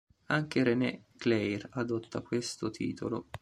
Anche 0.29 0.63
René 0.63 1.03
Clair 1.15 1.69
adotta 1.73 2.21
questo 2.23 2.71
titolo. 2.71 3.27